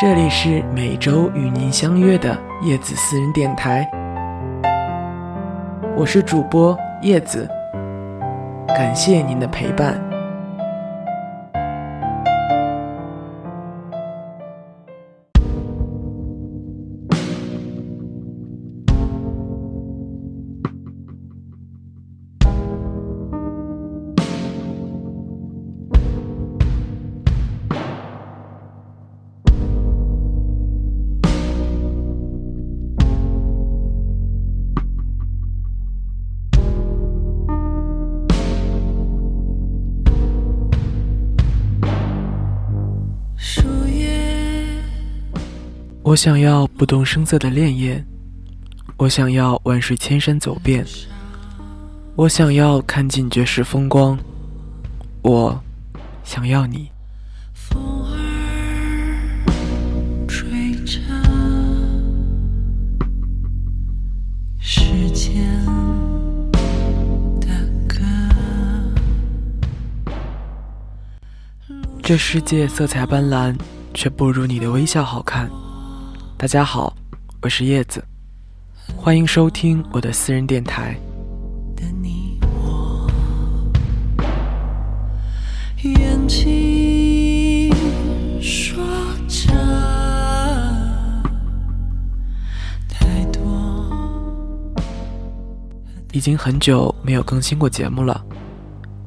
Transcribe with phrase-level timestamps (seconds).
[0.00, 3.88] 这里是每周与您相约的叶子私人电台，
[5.96, 7.48] 我是主播叶子，
[8.66, 10.03] 感谢您的陪伴。
[46.14, 48.00] 我想要不动声色的潋滟，
[48.98, 50.86] 我想要万水千山走遍，
[52.14, 54.16] 我想要看尽绝世风光，
[55.22, 55.60] 我
[56.22, 56.88] 想要你。
[72.00, 73.58] 这世界色彩斑斓，
[73.92, 75.50] 却不如你的微笑好看。
[76.44, 76.94] 大家好，
[77.40, 78.04] 我是叶子，
[78.94, 80.94] 欢迎收听我的私人电台。
[85.82, 87.74] 眼睛
[88.42, 88.76] 说
[89.26, 89.54] 着
[92.90, 93.40] 太多
[96.12, 98.22] 已经很久没有更新过节目了，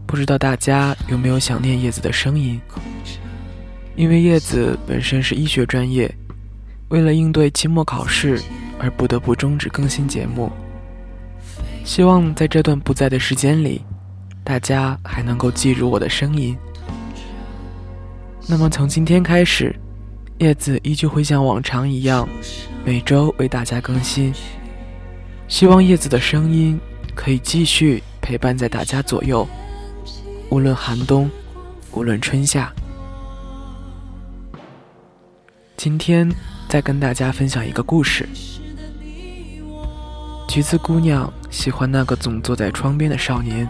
[0.08, 2.60] 不知道大家有没有想念叶子的声音？
[3.96, 6.12] 因为叶子本身是医学专业。
[6.90, 8.42] 为了应对期末考试
[8.80, 10.50] 而不得不终止更新节目，
[11.84, 13.84] 希望在这段不在的时间里，
[14.44, 16.58] 大家还能够记住我的声音。
[18.48, 19.76] 那么从今天开始，
[20.38, 22.28] 叶子依旧会像往常一样，
[22.86, 24.34] 每周为大家更新。
[25.50, 26.80] 希望叶子的声音
[27.14, 29.46] 可以继续陪伴在大家左右，
[30.50, 31.30] 无论寒冬，
[31.92, 32.72] 无论春夏。
[35.76, 36.34] 今天。
[36.68, 38.28] 再跟大家分享一个故事。
[40.48, 43.68] 橘子姑娘喜欢那个总坐在窗边的少年。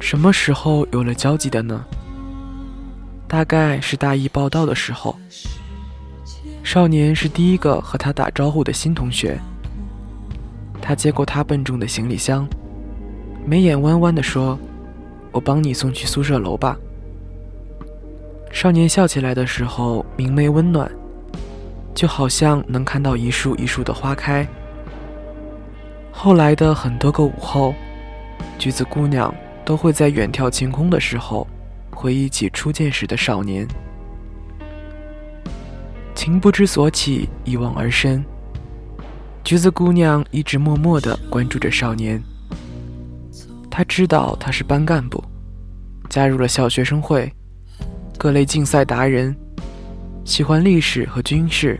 [0.00, 1.84] 什么时候有了交集的呢？
[3.28, 5.16] 大概是大一报道的时候。
[6.64, 9.38] 少年是第一个和他打招呼的新同学。
[10.80, 12.48] 他接过他笨重的行李箱，
[13.46, 14.58] 眉眼弯弯地说
[15.30, 16.76] ：“我帮你送去宿舍楼吧。”
[18.50, 20.90] 少年笑起来的时候，明媚温暖。
[22.00, 24.48] 就好像能看到一束一束的花开。
[26.10, 27.74] 后来的很多个午后，
[28.58, 29.34] 橘子姑娘
[29.66, 31.46] 都会在远眺晴空的时候，
[31.90, 33.68] 回忆起初见时的少年。
[36.14, 38.24] 情不知所起，一往而深。
[39.44, 42.18] 橘子姑娘一直默默地关注着少年。
[43.70, 45.22] 她知道他是班干部，
[46.08, 47.30] 加入了小学生会，
[48.16, 49.36] 各类竞赛达人。
[50.24, 51.78] 喜欢历史和军事，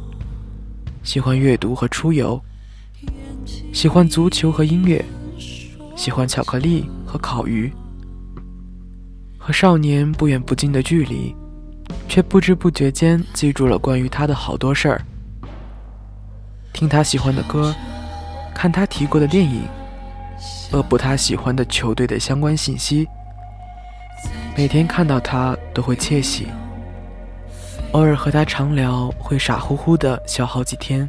[1.03, 2.41] 喜欢阅读和出游，
[3.73, 5.03] 喜欢足球和音乐，
[5.97, 7.73] 喜欢巧克力和烤鱼。
[9.39, 11.35] 和少年不远不近的距离，
[12.07, 15.01] 却不知不觉间记住了关于他的好多事儿。
[16.73, 17.75] 听他喜欢的歌，
[18.55, 19.63] 看他提过的电影，
[20.73, 23.09] 恶补他喜欢的球队的相关信息。
[24.55, 26.47] 每天看到他都会窃喜。
[27.93, 31.09] 偶尔和他长聊，会傻乎乎的笑好几天。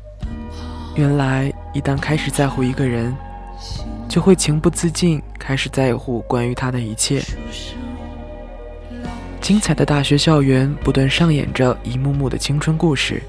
[0.96, 3.16] 原来，一旦开始在乎一个人，
[4.10, 7.22] 就会情不自禁开始在乎关于他的一切。
[9.40, 13.22] 精彩的大学校园不断上演着一幕幕的青春故事。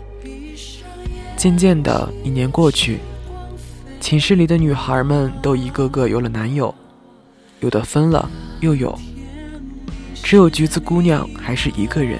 [1.36, 3.00] 渐渐的，一年过去，
[4.00, 6.74] 寝室里的女孩们都一个个有了男友，
[7.60, 8.98] 有的分了又有，
[10.14, 12.18] 只有橘子姑娘还是一个人。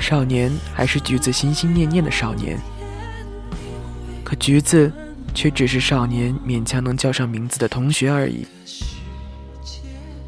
[0.00, 2.58] 少年还是橘子心心念念的少年，
[4.24, 4.90] 可橘子
[5.34, 8.46] 却只是少年勉强能叫上名字的同学而已。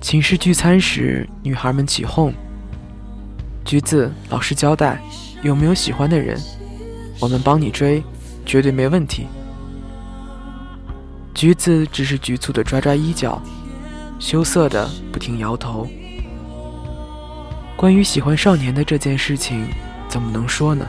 [0.01, 2.33] 寝室聚餐时，女孩们起哄
[3.65, 5.01] ：“橘子，老实交代，
[5.43, 6.39] 有没有喜欢的人？
[7.19, 8.03] 我们帮你追，
[8.45, 9.27] 绝对没问题。”
[11.35, 13.43] 橘子只是局促地抓抓衣角，
[14.19, 15.89] 羞涩地不停摇头。
[17.82, 19.67] 关于喜欢少年的这件事情，
[20.08, 20.87] 怎么能说呢？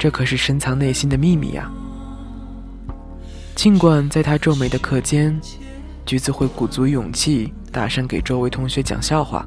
[0.00, 1.70] 这可是深藏内心的秘密呀。
[3.54, 5.40] 尽管在他皱眉的课间，
[6.04, 9.46] 橘子会鼓足勇气大声给周围同学讲笑话，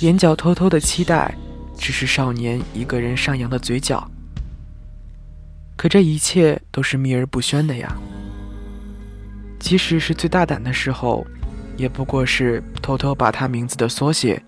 [0.00, 1.32] 眼角偷偷的期待，
[1.78, 4.10] 只是少年一个人上扬的嘴角。
[5.76, 7.96] 可这一切都是秘而不宣的呀。
[9.60, 11.24] 即使是最大胆的时候，
[11.76, 14.42] 也不过是偷偷把他名字的缩写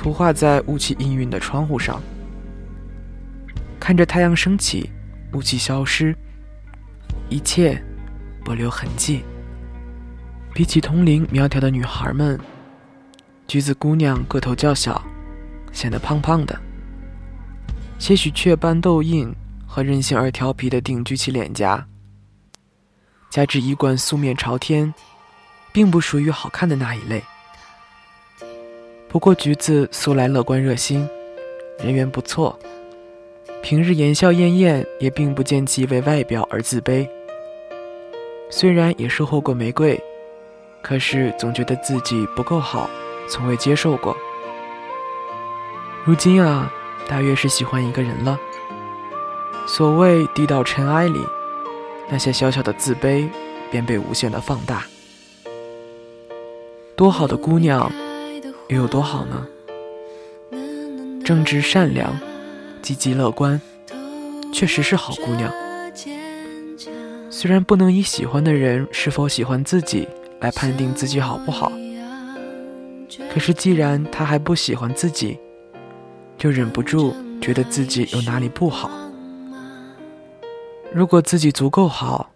[0.00, 2.00] 涂画在雾气氤氲的窗户上，
[3.78, 4.88] 看着太阳升起，
[5.34, 6.16] 雾气消失，
[7.28, 7.78] 一切
[8.42, 9.22] 不留痕迹。
[10.54, 12.40] 比起同龄苗条的女孩们，
[13.46, 15.04] 橘子姑娘个头较小，
[15.70, 16.58] 显得胖胖的，
[17.98, 19.30] 些许雀斑痘印
[19.66, 21.86] 和任性而调皮的顶举起脸颊。
[23.28, 24.94] 加之衣冠素面朝天，
[25.74, 27.22] 并不属于好看的那一类。
[29.10, 31.04] 不过橘子素来乐观热心，
[31.82, 32.56] 人缘不错，
[33.60, 37.08] 平日言笑晏晏，也并不见其为外表而自卑。
[38.50, 40.00] 虽然也收获过玫瑰，
[40.80, 42.88] 可是总觉得自己不够好，
[43.28, 44.16] 从未接受过。
[46.04, 46.72] 如今啊，
[47.08, 48.38] 大约是喜欢一个人了。
[49.66, 51.20] 所谓低到尘埃里。
[52.12, 53.28] 那些小小的自卑，
[53.72, 54.84] 便被无限的放大。
[56.96, 57.90] 多好的姑娘，
[58.70, 59.46] 又有多好呢？
[61.24, 62.16] 正直善良，
[62.80, 63.60] 积极乐观，
[64.52, 65.52] 确实是好姑娘。
[67.30, 70.06] 虽然不能以喜欢的人是否喜欢自己
[70.38, 71.72] 来判定自己好不好，
[73.32, 75.36] 可是既然她还不喜欢自己，
[76.38, 78.88] 就忍不住觉得自己有哪里不好。
[80.92, 82.30] 如果自己足够好，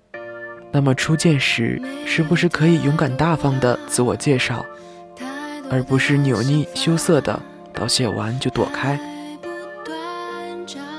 [0.72, 4.66] 那么初见时是不是可以勇敢大方的自我介绍，
[5.70, 7.40] 而不是扭捏羞涩的
[7.72, 8.98] 道谢完就躲开？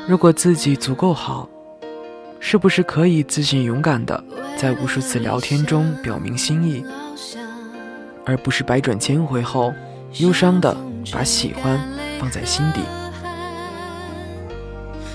[0.08, 1.48] 如果自己足够好，
[2.40, 4.24] 是不是可以自信勇敢的
[4.58, 6.86] 在无数次聊天中表明心意，
[8.26, 9.74] 而不是百转千回后
[10.20, 10.76] 忧伤的
[11.12, 11.80] 把喜欢
[12.20, 12.82] 放在心底？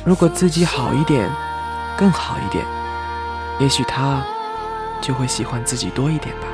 [0.04, 1.28] 如果自己好一点。
[1.98, 2.64] 更好一点，
[3.58, 4.24] 也许他
[5.02, 6.46] 就会喜欢自己多一点吧。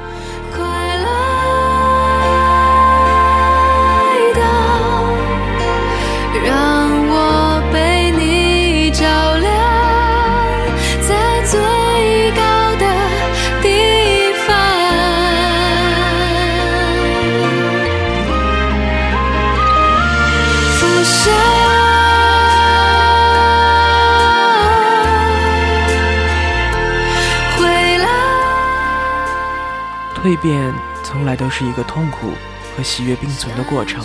[30.37, 30.73] 变
[31.05, 32.31] 从来都是一个痛苦
[32.77, 34.05] 和喜悦并存的过程。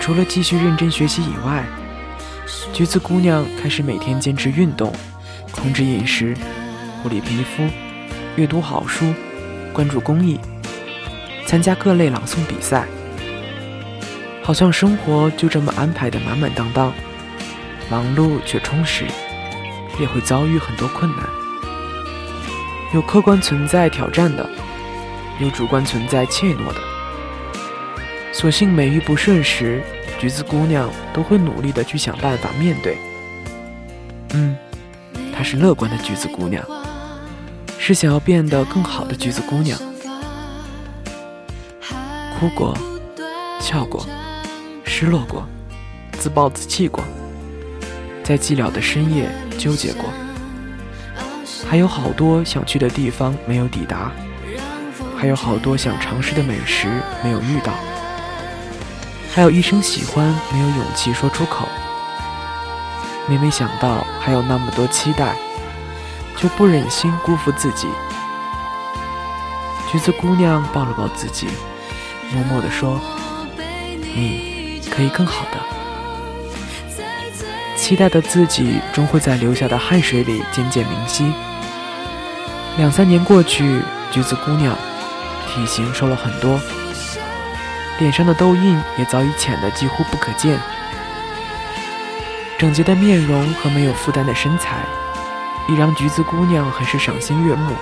[0.00, 1.64] 除了继续认真学习以外，
[2.72, 4.92] 橘子姑娘开始每天坚持运动，
[5.52, 6.36] 控制饮食，
[7.02, 7.66] 护理皮肤，
[8.36, 9.14] 阅读好书，
[9.72, 10.38] 关注公益，
[11.46, 12.86] 参加各类朗诵比赛。
[14.42, 16.92] 好像生活就这么安排的满满当当，
[17.90, 19.06] 忙碌却充实，
[19.98, 21.26] 也会遭遇很多困难，
[22.92, 24.46] 有客观存在挑战的。
[25.40, 26.80] 有主观存在怯懦的，
[28.32, 29.82] 所幸每遇不顺时，
[30.18, 32.96] 橘子姑娘都会努力的去想办法面对。
[34.32, 34.56] 嗯，
[35.34, 36.64] 她是乐观的橘子姑娘，
[37.78, 39.78] 是想要变得更好的橘子姑娘。
[42.38, 42.76] 哭过，
[43.60, 44.06] 笑过，
[44.84, 45.46] 失落过，
[46.12, 47.02] 自暴自弃过，
[48.22, 50.04] 在寂寥的深夜纠结过，
[51.68, 54.12] 还有好多想去的地方没有抵达。
[55.24, 56.86] 还有好多想尝试的美食
[57.22, 57.72] 没有遇到，
[59.32, 61.66] 还有一生喜欢没有勇气说出口。
[63.26, 65.34] 每每想到还有那么多期待，
[66.36, 67.88] 就不忍心辜负自己。
[69.90, 71.48] 橘子姑娘抱了抱自己，
[72.34, 73.00] 默默地说
[74.14, 75.58] ：“你可以更好的。”
[77.80, 81.32] 期待的自己终会在流下的汗水里渐渐明晰。
[82.76, 84.76] 两三年过去，橘子姑娘。
[85.54, 86.60] 体型瘦了很多，
[88.00, 90.58] 脸上的痘印也早已浅得几乎不可见。
[92.58, 94.84] 整洁的面容和没有负担的身材，
[95.68, 97.72] 已让橘子姑娘很是赏心悦目。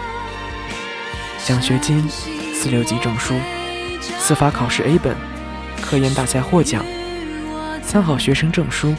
[1.44, 2.06] 奖学金、
[2.54, 3.34] 四六级证书、
[4.18, 5.16] 司法考试 A 本，
[5.80, 6.84] 科研大赛获奖，
[7.82, 8.94] 三好学生证书。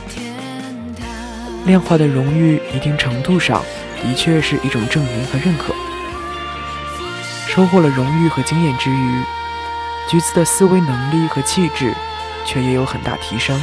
[1.65, 3.61] 量化的荣誉，一定程度上
[4.01, 5.75] 的确是一种证明和认可。
[7.53, 9.23] 收获了荣誉和经验之余，
[10.09, 11.93] 橘子的思维能力和气质
[12.43, 13.61] 却也有很大提升。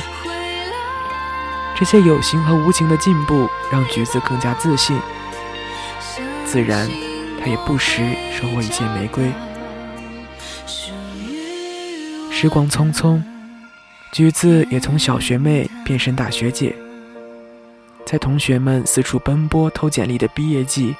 [1.75, 4.97] 这些有形和无形的进步，让橘子更加自信。
[6.45, 6.89] 自然，
[7.41, 9.33] 他也不时收获一些玫瑰。
[12.31, 13.21] 时光匆匆，
[14.13, 16.77] 橘子也从小学妹变身大学姐。
[18.07, 20.95] 在同学们四处奔波投简历的毕业季，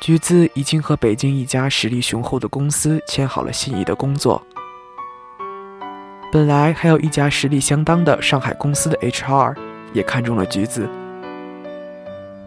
[0.00, 4.42] 橘子已经和北京一家实力雄厚的公司签好了心仪的工作。
[6.30, 9.56] 本来还有一家实力相当的上海公司的 HR
[9.92, 10.88] 也看中了橘子，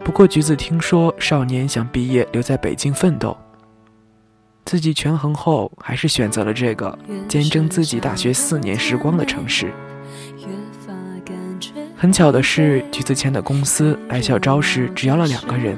[0.03, 3.35] 不过橘子听说少年想毕业留在北京奋斗，
[4.65, 6.97] 自己权衡后还是选择了这个
[7.29, 9.71] 见证自己大学四年时光的城市。
[11.95, 15.75] 很巧的是，橘子签的公司来校招时只要了两个人，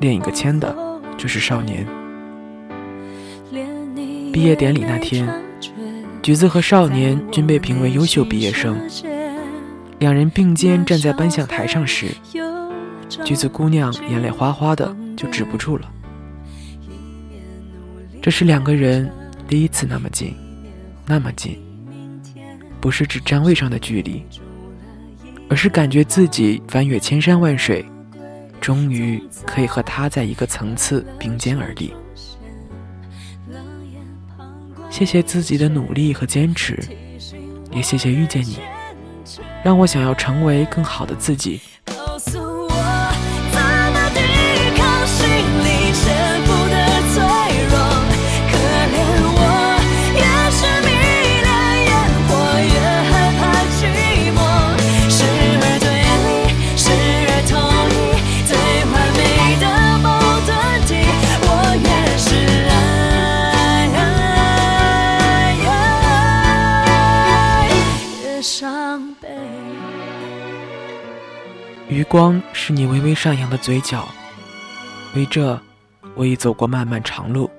[0.00, 0.74] 另一个签的
[1.16, 1.86] 就是少年。
[4.32, 5.28] 毕业典礼那天，
[6.22, 8.78] 橘子和少年均被评为优秀毕业生。
[9.98, 12.08] 两人并肩站在颁奖台上时，
[13.24, 15.90] 橘子姑娘眼泪哗哗的，就止不住了。
[18.22, 19.10] 这是两个人
[19.48, 20.34] 第一次那么近，
[21.04, 21.58] 那么近，
[22.80, 24.22] 不是指站位上的距离。
[25.50, 27.82] 而是感觉自己翻越千山万水，
[28.60, 31.94] 终于可以和他在一个层次并肩而立。
[34.90, 36.82] 谢谢自己的努力和坚持，
[37.70, 38.58] 也谢谢遇见你，
[39.64, 41.60] 让我想要成为更好的自己。
[71.98, 74.06] 余光是你微微上扬的嘴角，
[75.16, 75.60] 为这，
[76.14, 77.50] 我已走过漫漫长路。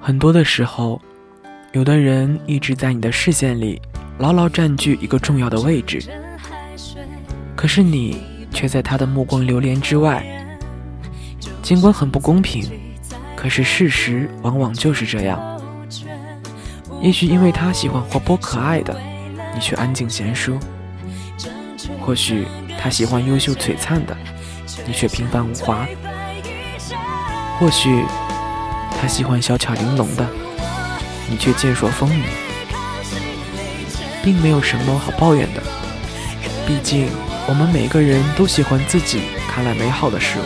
[0.00, 1.00] 很多的时候，
[1.70, 3.80] 有的人一直在你的视线里
[4.18, 6.02] 牢牢占据一个重要的位置，
[7.54, 10.26] 可是你却在他的目光流连之外。
[11.62, 12.68] 尽管很不公平，
[13.36, 15.40] 可是事实往往就是这样。
[17.00, 19.00] 也许因为他喜欢活泼可爱的，
[19.54, 20.54] 你却安静贤淑；
[22.00, 22.44] 或许。
[22.82, 24.16] 他喜欢优秀璀璨的，
[24.84, 25.86] 你却平凡无华；
[27.56, 28.04] 或许
[29.00, 30.26] 他喜欢小巧玲珑的，
[31.30, 32.24] 你却健硕丰腴。
[34.24, 35.62] 并没有什么好抱怨的，
[36.66, 37.08] 毕竟
[37.46, 40.44] 我们每个人都喜欢自己看来美好的事物，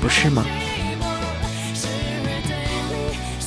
[0.00, 0.44] 不是吗？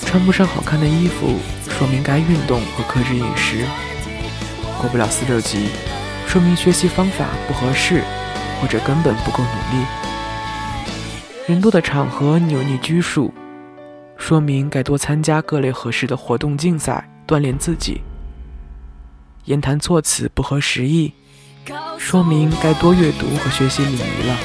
[0.05, 1.39] 穿不上好看的衣服，
[1.77, 3.65] 说明该运动和克制饮食；
[4.79, 5.69] 过不了四六级。
[6.27, 8.03] 说明学习方法不合适，
[8.61, 9.85] 或者根本不够努力。
[11.47, 13.33] 人多的场合扭捏拘束，
[14.17, 18.01] 说明该多参加各类合适的活动竞赛，锻炼自己。
[19.45, 21.13] 言谈措辞不合时宜，
[21.97, 24.37] 说明该多阅读和学习礼仪了。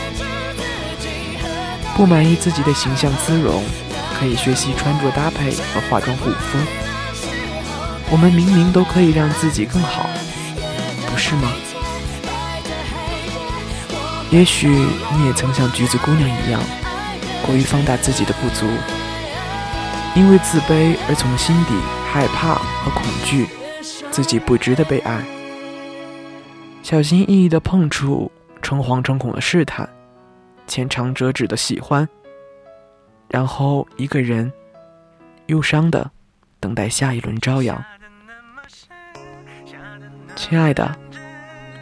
[1.97, 3.61] 不满意自己的形象姿容，
[4.19, 6.59] 可以学习穿着搭配和化妆护肤。
[8.11, 10.09] 我们明明都可以让自己更好，
[11.11, 11.51] 不是吗？
[14.33, 16.59] 也许你也曾像橘子姑娘一样，
[17.45, 18.67] 过于放大自己的不足，
[20.17, 21.75] 因为自卑而从心底
[22.11, 23.47] 害怕和恐惧
[24.11, 25.23] 自己不值得被爱，
[26.83, 29.87] 小心翼翼的碰触，诚惶诚恐的试探，
[30.67, 32.09] 浅尝辄止的喜欢，
[33.29, 34.51] 然后一个人
[35.49, 36.11] 忧伤的
[36.59, 37.85] 等待下一轮朝阳。
[40.35, 40.91] 亲爱的，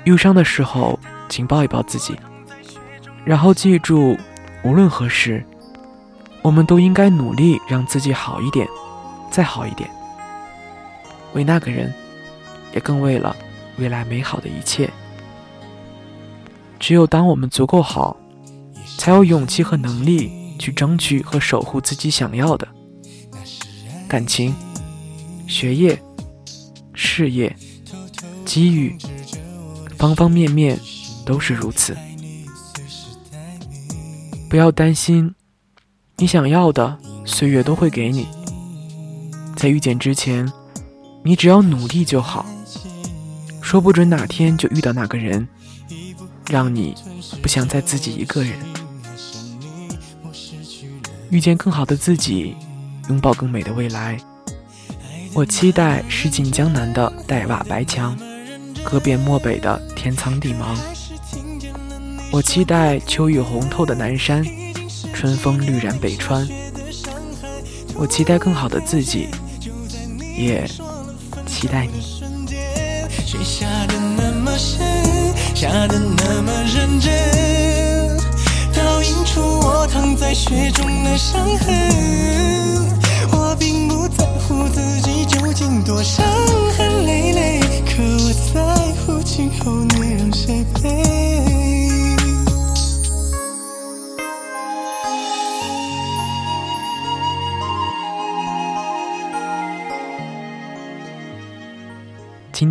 [0.03, 2.19] 忧伤的时候，请抱一抱自己。
[3.25, 4.17] 然后记住，
[4.65, 5.45] 无论何时，
[6.43, 8.67] 我们都应该努力让自己好一点，
[9.31, 9.89] 再好一点，
[11.35, 11.93] 为那个人，
[12.73, 13.37] 也更为了
[13.79, 14.91] 未来美好的一切。
[16.79, 18.17] 只有当我们足够好，
[18.97, 22.67] 才有勇气和能力去争取和守护自己想要的。
[24.09, 24.55] 感情、
[25.47, 25.97] 学业、
[26.95, 27.55] 事业、
[28.47, 28.97] 机遇，
[29.97, 30.81] 方方面面
[31.25, 31.95] 都是如此。
[34.51, 35.33] 不要担心，
[36.17, 38.27] 你想要的，岁月都会给你。
[39.55, 40.51] 在遇见之前，
[41.23, 42.45] 你只要努力就好，
[43.63, 45.47] 说不准哪天就遇到那个人，
[46.49, 46.97] 让你
[47.41, 48.59] 不想再自己一个人。
[51.31, 52.57] 遇见更好的自己，
[53.09, 54.19] 拥抱更美的未来。
[55.33, 58.19] 我期待诗锦江南的黛瓦白墙，
[58.83, 60.77] 河边漠北的天苍地茫。
[62.33, 64.45] 我期待秋雨红透的南山，
[65.13, 66.47] 春风绿染北川。
[67.97, 69.29] 我期待更好的自己，
[70.37, 70.65] 也
[71.45, 72.01] 期待你。
[73.27, 74.87] 雪下的那么深，
[75.57, 78.17] 下的那么认真，
[78.77, 82.00] 倒映出我躺在雪中的伤痕。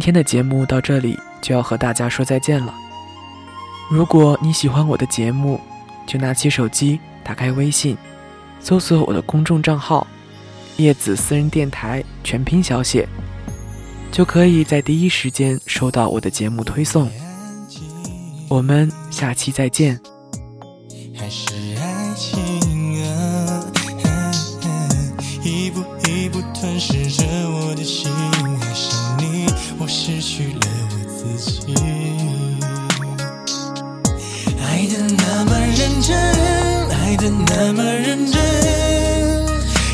[0.09, 2.73] 今天的节目到这里就要和大家说再见了。
[3.91, 5.61] 如果你喜欢我的节目，
[6.07, 7.95] 就拿起手机，打开微信，
[8.59, 10.07] 搜索我的公众账号
[10.77, 13.07] “叶子私人电台”全拼小写，
[14.11, 17.07] 就可以在第一时间收到我的节目推送。
[18.47, 19.99] 我们下期再见。
[21.15, 23.63] 还是爱情啊，
[25.45, 27.48] 一步一步吞噬着。
[29.89, 30.59] 失去了
[31.07, 31.73] 自己，
[34.61, 36.15] 爱的那么认真，
[36.91, 38.39] 爱的那么认真，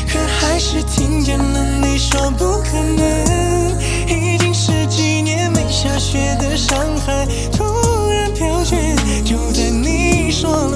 [0.06, 3.74] 可还是听见了你说不可能。
[4.06, 7.64] 已经十几年没下雪的上海，突
[8.10, 8.76] 然飘雪，
[9.24, 10.75] 就在你说了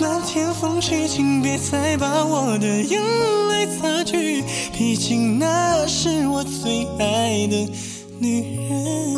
[0.00, 3.00] 漫天风雪，请别再把我的眼
[3.50, 7.68] 泪擦去，毕竟那是我最爱的
[8.18, 9.14] 女人，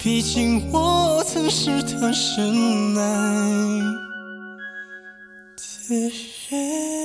[0.00, 3.50] 毕竟我曾是她深爱
[5.88, 6.12] 的
[6.48, 6.97] 人。